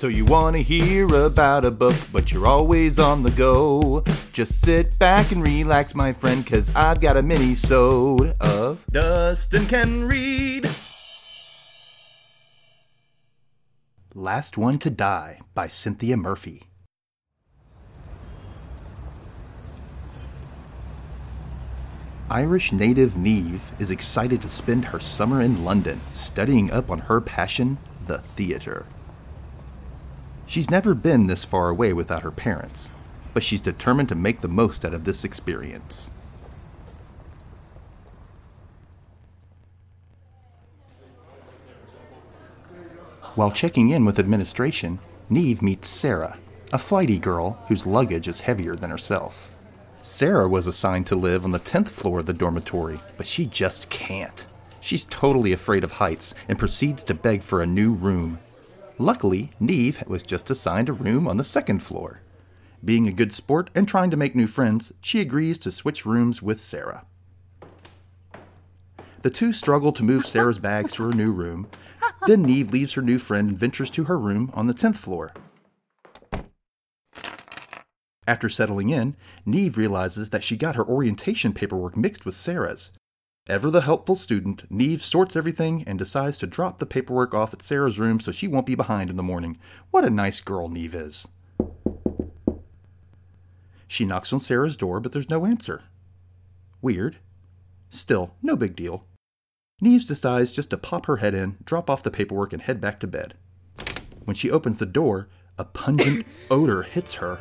So 0.00 0.08
you 0.08 0.24
want 0.24 0.56
to 0.56 0.62
hear 0.62 1.06
about 1.14 1.66
a 1.66 1.70
book, 1.70 1.94
but 2.10 2.32
you're 2.32 2.46
always 2.46 2.98
on 2.98 3.22
the 3.22 3.30
go. 3.32 4.02
Just 4.32 4.64
sit 4.64 4.98
back 4.98 5.30
and 5.30 5.46
relax, 5.46 5.94
my 5.94 6.10
friend, 6.10 6.46
cause 6.46 6.74
I've 6.74 7.02
got 7.02 7.18
a 7.18 7.22
mini-sode 7.22 8.34
of 8.40 8.86
Dustin 8.90 9.66
Can 9.66 10.08
Read. 10.08 10.70
Last 14.14 14.56
One 14.56 14.78
to 14.78 14.88
Die 14.88 15.38
by 15.52 15.68
Cynthia 15.68 16.16
Murphy. 16.16 16.62
Irish 22.30 22.72
native 22.72 23.18
Neve 23.18 23.72
is 23.78 23.90
excited 23.90 24.40
to 24.40 24.48
spend 24.48 24.86
her 24.86 24.98
summer 24.98 25.42
in 25.42 25.62
London 25.62 26.00
studying 26.14 26.70
up 26.70 26.90
on 26.90 27.00
her 27.00 27.20
passion, 27.20 27.76
the 28.06 28.16
theater. 28.16 28.86
She's 30.50 30.68
never 30.68 30.94
been 30.94 31.28
this 31.28 31.44
far 31.44 31.68
away 31.68 31.92
without 31.92 32.24
her 32.24 32.32
parents, 32.32 32.90
but 33.34 33.44
she's 33.44 33.60
determined 33.60 34.08
to 34.08 34.16
make 34.16 34.40
the 34.40 34.48
most 34.48 34.84
out 34.84 34.92
of 34.92 35.04
this 35.04 35.22
experience. 35.22 36.10
While 43.36 43.52
checking 43.52 43.90
in 43.90 44.04
with 44.04 44.18
administration, 44.18 44.98
Neve 45.28 45.62
meets 45.62 45.86
Sarah, 45.86 46.36
a 46.72 46.78
flighty 46.78 47.20
girl 47.20 47.62
whose 47.68 47.86
luggage 47.86 48.26
is 48.26 48.40
heavier 48.40 48.74
than 48.74 48.90
herself. 48.90 49.52
Sarah 50.02 50.48
was 50.48 50.66
assigned 50.66 51.06
to 51.06 51.14
live 51.14 51.44
on 51.44 51.52
the 51.52 51.60
10th 51.60 51.90
floor 51.90 52.18
of 52.18 52.26
the 52.26 52.32
dormitory, 52.32 53.00
but 53.16 53.28
she 53.28 53.46
just 53.46 53.88
can't. 53.88 54.48
She's 54.80 55.04
totally 55.04 55.52
afraid 55.52 55.84
of 55.84 55.92
heights 55.92 56.34
and 56.48 56.58
proceeds 56.58 57.04
to 57.04 57.14
beg 57.14 57.42
for 57.42 57.62
a 57.62 57.66
new 57.68 57.92
room. 57.92 58.40
Luckily, 59.00 59.50
Neve 59.58 60.04
was 60.06 60.22
just 60.22 60.50
assigned 60.50 60.90
a 60.90 60.92
room 60.92 61.26
on 61.26 61.38
the 61.38 61.42
second 61.42 61.82
floor. 61.82 62.20
Being 62.84 63.08
a 63.08 63.12
good 63.12 63.32
sport 63.32 63.70
and 63.74 63.88
trying 63.88 64.10
to 64.10 64.16
make 64.18 64.34
new 64.34 64.46
friends, 64.46 64.92
she 65.00 65.22
agrees 65.22 65.58
to 65.60 65.72
switch 65.72 66.04
rooms 66.04 66.42
with 66.42 66.60
Sarah. 66.60 67.06
The 69.22 69.30
two 69.30 69.54
struggle 69.54 69.92
to 69.92 70.02
move 70.02 70.26
Sarah's 70.26 70.58
bags 70.58 70.92
to 70.94 71.04
her 71.04 71.12
new 71.12 71.32
room. 71.32 71.66
Then 72.26 72.42
Neve 72.42 72.74
leaves 72.74 72.92
her 72.92 73.00
new 73.00 73.18
friend 73.18 73.48
and 73.48 73.58
ventures 73.58 73.88
to 73.92 74.04
her 74.04 74.18
room 74.18 74.50
on 74.52 74.66
the 74.66 74.74
10th 74.74 74.96
floor. 74.96 75.32
After 78.26 78.50
settling 78.50 78.90
in, 78.90 79.16
Neve 79.46 79.78
realizes 79.78 80.28
that 80.28 80.44
she 80.44 80.56
got 80.56 80.76
her 80.76 80.86
orientation 80.86 81.54
paperwork 81.54 81.96
mixed 81.96 82.26
with 82.26 82.34
Sarah's. 82.34 82.90
Ever 83.50 83.68
the 83.68 83.80
helpful 83.80 84.14
student, 84.14 84.70
Neve 84.70 85.02
sorts 85.02 85.34
everything 85.34 85.82
and 85.84 85.98
decides 85.98 86.38
to 86.38 86.46
drop 86.46 86.78
the 86.78 86.86
paperwork 86.86 87.34
off 87.34 87.52
at 87.52 87.62
Sarah's 87.62 87.98
room 87.98 88.20
so 88.20 88.30
she 88.30 88.46
won't 88.46 88.64
be 88.64 88.76
behind 88.76 89.10
in 89.10 89.16
the 89.16 89.24
morning. 89.24 89.58
What 89.90 90.04
a 90.04 90.10
nice 90.10 90.40
girl 90.40 90.68
Neve 90.68 90.94
is. 90.94 91.26
She 93.88 94.04
knocks 94.04 94.32
on 94.32 94.38
Sarah's 94.38 94.76
door, 94.76 95.00
but 95.00 95.10
there's 95.10 95.28
no 95.28 95.44
answer. 95.44 95.82
Weird. 96.80 97.16
Still, 97.88 98.34
no 98.40 98.54
big 98.54 98.76
deal. 98.76 99.04
Neve 99.80 100.06
decides 100.06 100.52
just 100.52 100.70
to 100.70 100.78
pop 100.78 101.06
her 101.06 101.16
head 101.16 101.34
in, 101.34 101.56
drop 101.64 101.90
off 101.90 102.04
the 102.04 102.10
paperwork, 102.12 102.52
and 102.52 102.62
head 102.62 102.80
back 102.80 103.00
to 103.00 103.08
bed. 103.08 103.34
When 104.24 104.36
she 104.36 104.48
opens 104.48 104.78
the 104.78 104.86
door, 104.86 105.28
a 105.58 105.64
pungent 105.64 106.24
odor 106.52 106.82
hits 106.82 107.14
her 107.14 107.40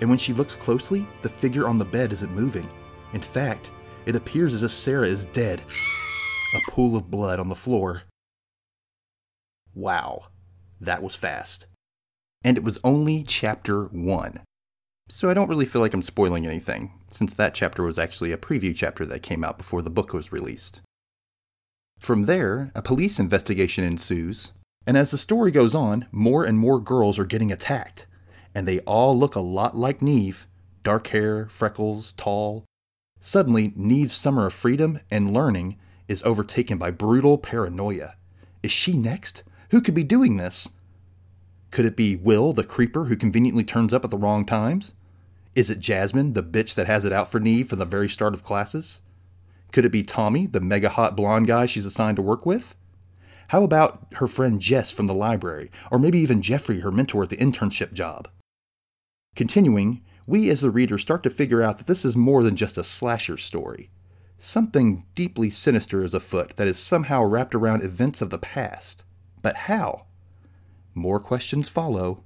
and 0.00 0.10
when 0.10 0.18
she 0.18 0.32
looks 0.32 0.56
closely, 0.56 1.06
the 1.22 1.28
figure 1.28 1.68
on 1.68 1.78
the 1.78 1.84
bed 1.84 2.12
isn't 2.12 2.34
moving. 2.34 2.68
In 3.12 3.20
fact, 3.20 3.70
it 4.06 4.16
appears 4.16 4.54
as 4.54 4.62
if 4.62 4.72
Sarah 4.72 5.06
is 5.06 5.24
dead. 5.26 5.62
A 6.54 6.70
pool 6.70 6.96
of 6.96 7.10
blood 7.10 7.40
on 7.40 7.48
the 7.48 7.54
floor. 7.54 8.02
Wow, 9.74 10.24
that 10.80 11.02
was 11.02 11.16
fast. 11.16 11.66
And 12.44 12.56
it 12.56 12.64
was 12.64 12.78
only 12.84 13.22
chapter 13.22 13.84
1. 13.84 14.40
So 15.08 15.30
I 15.30 15.34
don't 15.34 15.48
really 15.48 15.66
feel 15.66 15.80
like 15.80 15.94
I'm 15.94 16.02
spoiling 16.02 16.46
anything, 16.46 16.92
since 17.10 17.34
that 17.34 17.54
chapter 17.54 17.82
was 17.82 17.98
actually 17.98 18.32
a 18.32 18.36
preview 18.36 18.74
chapter 18.74 19.06
that 19.06 19.22
came 19.22 19.44
out 19.44 19.58
before 19.58 19.82
the 19.82 19.90
book 19.90 20.12
was 20.12 20.32
released. 20.32 20.80
From 21.98 22.24
there, 22.24 22.70
a 22.74 22.82
police 22.82 23.18
investigation 23.18 23.84
ensues, 23.84 24.52
and 24.86 24.96
as 24.96 25.10
the 25.10 25.18
story 25.18 25.50
goes 25.50 25.74
on, 25.74 26.06
more 26.10 26.44
and 26.44 26.58
more 26.58 26.80
girls 26.80 27.18
are 27.18 27.24
getting 27.24 27.52
attacked 27.52 28.06
and 28.54 28.66
they 28.66 28.80
all 28.80 29.18
look 29.18 29.34
a 29.34 29.40
lot 29.40 29.76
like 29.76 30.02
Neve 30.02 30.46
dark 30.82 31.06
hair, 31.08 31.46
freckles, 31.48 32.12
tall. 32.14 32.64
Suddenly, 33.24 33.72
Neve's 33.76 34.16
summer 34.16 34.46
of 34.46 34.52
freedom 34.52 34.98
and 35.08 35.32
learning 35.32 35.76
is 36.08 36.24
overtaken 36.24 36.76
by 36.76 36.90
brutal 36.90 37.38
paranoia. 37.38 38.16
Is 38.64 38.72
she 38.72 38.96
next? 38.96 39.44
Who 39.70 39.80
could 39.80 39.94
be 39.94 40.02
doing 40.02 40.38
this? 40.38 40.68
Could 41.70 41.84
it 41.84 41.94
be 41.94 42.16
Will, 42.16 42.52
the 42.52 42.64
creeper 42.64 43.04
who 43.04 43.14
conveniently 43.14 43.62
turns 43.62 43.94
up 43.94 44.04
at 44.04 44.10
the 44.10 44.18
wrong 44.18 44.44
times? 44.44 44.92
Is 45.54 45.70
it 45.70 45.78
Jasmine, 45.78 46.32
the 46.32 46.42
bitch 46.42 46.74
that 46.74 46.88
has 46.88 47.04
it 47.04 47.12
out 47.12 47.30
for 47.30 47.38
Neve 47.38 47.68
from 47.68 47.78
the 47.78 47.84
very 47.84 48.08
start 48.08 48.34
of 48.34 48.42
classes? 48.42 49.02
Could 49.70 49.84
it 49.84 49.92
be 49.92 50.02
Tommy, 50.02 50.48
the 50.48 50.60
mega 50.60 50.88
hot 50.88 51.14
blonde 51.14 51.46
guy 51.46 51.66
she's 51.66 51.86
assigned 51.86 52.16
to 52.16 52.22
work 52.22 52.44
with? 52.44 52.74
How 53.48 53.62
about 53.62 54.04
her 54.14 54.26
friend 54.26 54.60
Jess 54.60 54.90
from 54.90 55.06
the 55.06 55.14
library, 55.14 55.70
or 55.92 56.00
maybe 56.00 56.18
even 56.18 56.42
Jeffrey, 56.42 56.80
her 56.80 56.90
mentor 56.90 57.22
at 57.22 57.28
the 57.28 57.36
internship 57.36 57.92
job? 57.92 58.26
Continuing, 59.36 60.02
we 60.26 60.48
as 60.50 60.60
the 60.60 60.70
reader 60.70 60.98
start 60.98 61.22
to 61.22 61.30
figure 61.30 61.62
out 61.62 61.78
that 61.78 61.86
this 61.86 62.04
is 62.04 62.16
more 62.16 62.42
than 62.42 62.56
just 62.56 62.78
a 62.78 62.84
slasher 62.84 63.36
story. 63.36 63.90
Something 64.38 65.04
deeply 65.14 65.50
sinister 65.50 66.04
is 66.04 66.14
afoot 66.14 66.56
that 66.56 66.66
is 66.66 66.78
somehow 66.78 67.22
wrapped 67.24 67.54
around 67.54 67.82
events 67.82 68.20
of 68.20 68.30
the 68.30 68.38
past. 68.38 69.04
But 69.40 69.56
how? 69.56 70.06
More 70.94 71.20
questions 71.20 71.68
follow. 71.68 72.24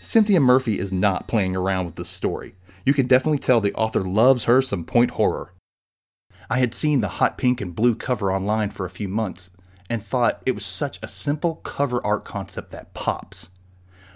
Cynthia 0.00 0.40
Murphy 0.40 0.78
is 0.78 0.92
not 0.92 1.28
playing 1.28 1.56
around 1.56 1.86
with 1.86 1.96
this 1.96 2.08
story. 2.08 2.54
You 2.84 2.94
can 2.94 3.06
definitely 3.06 3.40
tell 3.40 3.60
the 3.60 3.74
author 3.74 4.04
loves 4.04 4.44
her 4.44 4.62
some 4.62 4.84
point 4.84 5.12
horror. 5.12 5.52
I 6.48 6.58
had 6.58 6.74
seen 6.74 7.00
the 7.00 7.08
hot 7.08 7.36
pink 7.36 7.60
and 7.60 7.74
blue 7.74 7.96
cover 7.96 8.32
online 8.32 8.70
for 8.70 8.86
a 8.86 8.90
few 8.90 9.08
months 9.08 9.50
and 9.90 10.02
thought 10.02 10.42
it 10.46 10.54
was 10.54 10.64
such 10.64 10.98
a 11.02 11.08
simple 11.08 11.56
cover 11.56 12.04
art 12.06 12.24
concept 12.24 12.70
that 12.70 12.94
pops. 12.94 13.50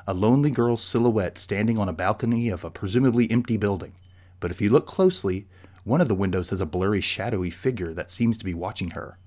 A 0.06 0.15
lonely 0.15 0.50
girl's 0.50 0.83
silhouette 0.83 1.38
standing 1.38 1.78
on 1.78 1.88
a 1.88 1.93
balcony 1.93 2.49
of 2.49 2.65
a 2.65 2.71
presumably 2.71 3.31
empty 3.31 3.56
building. 3.56 3.93
But 4.41 4.50
if 4.50 4.61
you 4.61 4.71
look 4.71 4.87
closely, 4.87 5.47
one 5.84 6.00
of 6.00 6.09
the 6.09 6.15
windows 6.15 6.50
has 6.50 6.61
a 6.61 6.66
blurry, 6.66 7.00
shadowy 7.00 7.50
figure 7.50 7.93
that 7.93 8.11
seems 8.11 8.38
to 8.38 8.44
be 8.44 8.55
watching 8.55 8.91
her. 8.91 9.19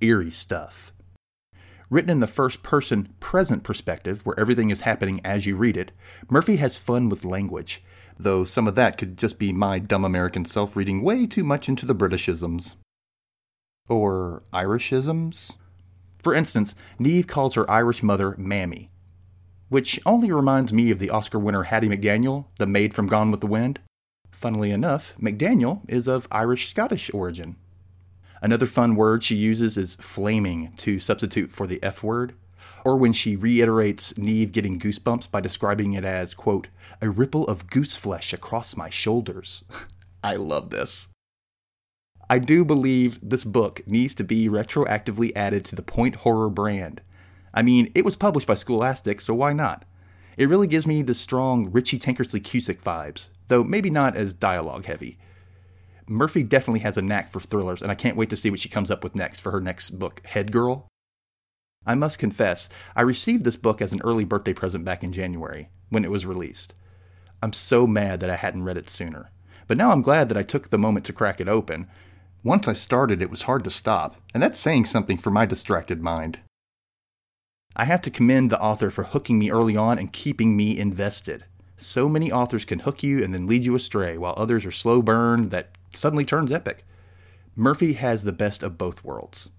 Eerie 0.00 0.30
stuff. 0.30 0.92
Written 1.88 2.10
in 2.10 2.20
the 2.20 2.26
first 2.26 2.62
person 2.62 3.14
present 3.20 3.62
perspective, 3.62 4.26
where 4.26 4.38
everything 4.38 4.70
is 4.70 4.80
happening 4.80 5.20
as 5.24 5.46
you 5.46 5.56
read 5.56 5.76
it, 5.76 5.92
Murphy 6.28 6.56
has 6.56 6.78
fun 6.78 7.08
with 7.08 7.24
language, 7.24 7.82
though 8.18 8.44
some 8.44 8.66
of 8.66 8.74
that 8.74 8.98
could 8.98 9.16
just 9.16 9.38
be 9.38 9.52
my 9.52 9.78
dumb 9.78 10.04
American 10.04 10.44
self 10.44 10.74
reading 10.74 11.02
way 11.02 11.26
too 11.26 11.44
much 11.44 11.68
into 11.68 11.86
the 11.86 11.94
Britishisms. 11.94 12.74
Or 13.88 14.42
Irishisms? 14.52 15.54
For 16.18 16.34
instance, 16.34 16.74
Neve 16.98 17.28
calls 17.28 17.54
her 17.54 17.70
Irish 17.70 18.02
mother 18.02 18.34
Mammy, 18.36 18.90
which 19.68 20.00
only 20.06 20.30
reminds 20.30 20.72
me 20.72 20.90
of 20.90 20.98
the 20.98 21.10
Oscar 21.10 21.38
winner 21.38 21.64
Hattie 21.64 21.88
McDaniel, 21.88 22.46
the 22.58 22.66
maid 22.66 22.94
from 22.94 23.06
Gone 23.06 23.30
with 23.30 23.40
the 23.40 23.46
Wind. 23.46 23.80
Funnily 24.30 24.70
enough, 24.70 25.14
McDaniel 25.20 25.80
is 25.88 26.06
of 26.06 26.28
Irish 26.30 26.68
Scottish 26.68 27.10
origin. 27.12 27.56
Another 28.42 28.66
fun 28.66 28.94
word 28.94 29.22
she 29.22 29.34
uses 29.34 29.76
is 29.76 29.96
flaming 29.96 30.72
to 30.76 31.00
substitute 31.00 31.50
for 31.50 31.66
the 31.66 31.82
F 31.82 32.02
word, 32.02 32.34
or 32.84 32.96
when 32.96 33.12
she 33.12 33.34
reiterates 33.34 34.16
Neve 34.16 34.52
getting 34.52 34.78
goosebumps 34.78 35.30
by 35.30 35.40
describing 35.40 35.94
it 35.94 36.04
as, 36.04 36.34
quote, 36.34 36.68
a 37.00 37.10
ripple 37.10 37.44
of 37.46 37.68
goose 37.68 37.96
flesh 37.96 38.32
across 38.32 38.76
my 38.76 38.90
shoulders. 38.90 39.64
I 40.22 40.36
love 40.36 40.70
this. 40.70 41.08
I 42.28 42.38
do 42.38 42.64
believe 42.64 43.20
this 43.22 43.44
book 43.44 43.86
needs 43.86 44.14
to 44.16 44.24
be 44.24 44.48
retroactively 44.48 45.32
added 45.36 45.64
to 45.66 45.76
the 45.76 45.82
Point 45.82 46.16
Horror 46.16 46.50
brand. 46.50 47.00
I 47.56 47.62
mean, 47.62 47.90
it 47.94 48.04
was 48.04 48.16
published 48.16 48.46
by 48.46 48.54
Scholastic, 48.54 49.18
so 49.20 49.34
why 49.34 49.54
not? 49.54 49.86
It 50.36 50.50
really 50.50 50.66
gives 50.66 50.86
me 50.86 51.00
the 51.00 51.14
strong 51.14 51.70
Richie 51.72 51.98
Tankersley 51.98 52.40
Cusick 52.40 52.82
vibes, 52.82 53.30
though 53.48 53.64
maybe 53.64 53.88
not 53.88 54.14
as 54.14 54.34
dialogue 54.34 54.84
heavy. 54.84 55.18
Murphy 56.06 56.42
definitely 56.42 56.80
has 56.80 56.98
a 56.98 57.02
knack 57.02 57.30
for 57.30 57.40
thrillers, 57.40 57.80
and 57.80 57.90
I 57.90 57.94
can't 57.94 58.16
wait 58.16 58.28
to 58.28 58.36
see 58.36 58.50
what 58.50 58.60
she 58.60 58.68
comes 58.68 58.90
up 58.90 59.02
with 59.02 59.16
next 59.16 59.40
for 59.40 59.52
her 59.52 59.60
next 59.60 59.98
book, 59.98 60.20
Head 60.26 60.52
Girl. 60.52 60.86
I 61.86 61.94
must 61.94 62.18
confess, 62.18 62.68
I 62.94 63.00
received 63.00 63.44
this 63.44 63.56
book 63.56 63.80
as 63.80 63.94
an 63.94 64.02
early 64.04 64.24
birthday 64.24 64.52
present 64.52 64.84
back 64.84 65.02
in 65.02 65.12
January, 65.12 65.70
when 65.88 66.04
it 66.04 66.10
was 66.10 66.26
released. 66.26 66.74
I'm 67.42 67.54
so 67.54 67.86
mad 67.86 68.20
that 68.20 68.30
I 68.30 68.36
hadn't 68.36 68.64
read 68.64 68.76
it 68.76 68.90
sooner. 68.90 69.30
But 69.66 69.78
now 69.78 69.92
I'm 69.92 70.02
glad 70.02 70.28
that 70.28 70.36
I 70.36 70.42
took 70.42 70.68
the 70.68 70.78
moment 70.78 71.06
to 71.06 71.14
crack 71.14 71.40
it 71.40 71.48
open, 71.48 71.88
once 72.44 72.68
I 72.68 72.74
started, 72.74 73.22
it 73.22 73.30
was 73.30 73.42
hard 73.42 73.64
to 73.64 73.70
stop, 73.70 74.16
and 74.34 74.42
that's 74.42 74.60
saying 74.60 74.84
something 74.84 75.16
for 75.16 75.30
my 75.30 75.46
distracted 75.46 76.02
mind. 76.02 76.38
I 77.78 77.84
have 77.84 78.00
to 78.02 78.10
commend 78.10 78.48
the 78.48 78.60
author 78.60 78.88
for 78.88 79.04
hooking 79.04 79.38
me 79.38 79.50
early 79.50 79.76
on 79.76 79.98
and 79.98 80.10
keeping 80.10 80.56
me 80.56 80.78
invested. 80.78 81.44
So 81.76 82.08
many 82.08 82.32
authors 82.32 82.64
can 82.64 82.78
hook 82.78 83.02
you 83.02 83.22
and 83.22 83.34
then 83.34 83.46
lead 83.46 83.66
you 83.66 83.76
astray, 83.76 84.16
while 84.16 84.32
others 84.38 84.64
are 84.64 84.72
slow 84.72 85.02
burn 85.02 85.50
that 85.50 85.76
suddenly 85.90 86.24
turns 86.24 86.50
epic. 86.50 86.86
Murphy 87.54 87.92
has 87.92 88.24
the 88.24 88.32
best 88.32 88.62
of 88.62 88.78
both 88.78 89.04
worlds. 89.04 89.50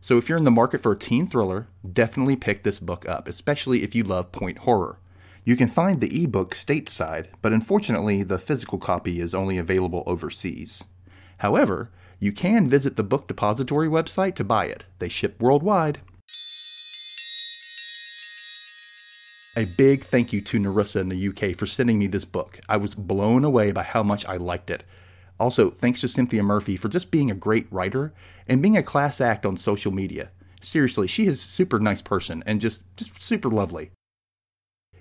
So 0.00 0.18
if 0.18 0.28
you're 0.28 0.38
in 0.38 0.44
the 0.44 0.50
market 0.50 0.82
for 0.82 0.92
a 0.92 0.98
teen 0.98 1.28
thriller, 1.28 1.68
definitely 1.90 2.34
pick 2.34 2.64
this 2.64 2.80
book 2.80 3.08
up, 3.08 3.28
especially 3.28 3.84
if 3.84 3.94
you 3.94 4.02
love 4.02 4.32
point 4.32 4.58
horror. 4.58 4.98
You 5.44 5.54
can 5.54 5.68
find 5.68 6.00
the 6.00 6.24
ebook 6.24 6.54
stateside, 6.54 7.26
but 7.40 7.52
unfortunately, 7.52 8.24
the 8.24 8.38
physical 8.38 8.78
copy 8.78 9.20
is 9.20 9.34
only 9.34 9.58
available 9.58 10.02
overseas. 10.06 10.84
However, 11.38 11.90
you 12.18 12.32
can 12.32 12.66
visit 12.66 12.96
the 12.96 13.04
Book 13.04 13.28
Depository 13.28 13.88
website 13.88 14.34
to 14.34 14.44
buy 14.44 14.66
it. 14.66 14.84
They 14.98 15.08
ship 15.08 15.40
worldwide. 15.40 16.00
A 19.56 19.64
big 19.64 20.04
thank 20.04 20.32
you 20.32 20.40
to 20.42 20.60
Narissa 20.60 21.00
in 21.00 21.08
the 21.08 21.28
UK 21.28 21.56
for 21.56 21.66
sending 21.66 21.98
me 21.98 22.06
this 22.06 22.24
book. 22.24 22.60
I 22.68 22.76
was 22.76 22.94
blown 22.94 23.44
away 23.44 23.72
by 23.72 23.82
how 23.82 24.04
much 24.04 24.24
I 24.26 24.36
liked 24.36 24.70
it. 24.70 24.84
Also, 25.40 25.70
thanks 25.70 26.00
to 26.02 26.08
Cynthia 26.08 26.44
Murphy 26.44 26.76
for 26.76 26.88
just 26.88 27.10
being 27.10 27.30
a 27.30 27.34
great 27.34 27.66
writer 27.72 28.12
and 28.46 28.62
being 28.62 28.76
a 28.76 28.82
class 28.82 29.20
act 29.20 29.44
on 29.44 29.56
social 29.56 29.90
media. 29.90 30.30
Seriously, 30.62 31.08
she 31.08 31.26
is 31.26 31.40
a 31.40 31.48
super 31.48 31.80
nice 31.80 32.00
person 32.00 32.44
and 32.46 32.60
just, 32.60 32.84
just 32.96 33.20
super 33.20 33.48
lovely. 33.48 33.90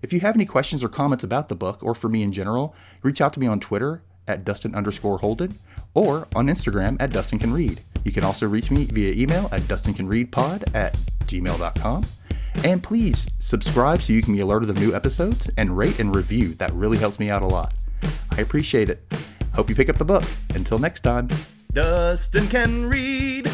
If 0.02 0.14
you 0.14 0.22
have 0.22 0.36
any 0.36 0.46
questions 0.46 0.84
or 0.84 0.90
comments 0.90 1.24
about 1.24 1.50
the 1.50 1.56
book 1.56 1.84
or 1.84 1.94
for 1.94 2.10
me 2.10 2.24
in 2.24 2.34
general, 2.34 2.74
reach 3.04 3.22
out 3.22 3.34
to 3.34 3.40
me 3.40 3.46
on 3.46 3.60
Twitter 3.60 4.02
at 4.28 4.46
Dustin 4.46 4.74
underscore 4.74 5.20
Holden 5.20 5.60
or 5.94 6.28
on 6.36 6.48
Instagram 6.48 6.98
at 7.00 7.12
Dustin 7.12 7.38
Can 7.38 7.54
Read. 7.54 7.82
You 8.04 8.12
can 8.12 8.24
also 8.24 8.48
reach 8.48 8.72
me 8.72 8.86
via 8.86 9.14
email 9.14 9.48
at 9.52 9.62
dustincanreadpod 9.64 10.74
at 10.74 10.94
gmail.com. 11.26 12.06
And 12.64 12.84
please 12.84 13.28
subscribe 13.40 14.02
so 14.02 14.14
you 14.14 14.22
can 14.22 14.34
be 14.34 14.40
alerted 14.40 14.70
of 14.70 14.78
new 14.78 14.94
episodes 14.94 15.50
and 15.58 15.78
rate 15.78 16.00
and 16.00 16.16
review. 16.16 16.54
That 16.56 16.74
really 16.74 16.98
helps 16.98 17.20
me 17.20 17.30
out 17.30 17.42
a 17.42 17.48
lot. 17.48 17.74
I 18.32 18.42
appreciate 18.42 18.90
it. 18.90 19.02
Hope 19.54 19.70
you 19.70 19.76
pick 19.76 19.90
up 19.90 19.98
the 19.98 20.06
book. 20.06 20.24
Until 20.56 20.80
next 20.80 21.02
time. 21.02 21.30
Dustin 21.74 22.48
can 22.48 22.86
read. 22.90 23.50